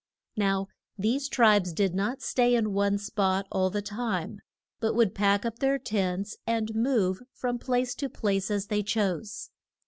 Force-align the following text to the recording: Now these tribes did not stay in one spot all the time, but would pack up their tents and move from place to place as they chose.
Now 0.35 0.65
these 0.97 1.29
tribes 1.29 1.73
did 1.73 1.93
not 1.93 2.23
stay 2.23 2.55
in 2.55 2.73
one 2.73 2.97
spot 2.97 3.45
all 3.51 3.69
the 3.69 3.83
time, 3.83 4.39
but 4.79 4.95
would 4.95 5.13
pack 5.13 5.45
up 5.45 5.59
their 5.59 5.77
tents 5.77 6.37
and 6.47 6.73
move 6.73 7.21
from 7.33 7.59
place 7.59 7.93
to 7.97 8.09
place 8.09 8.49
as 8.49 8.65
they 8.65 8.81
chose. 8.81 9.51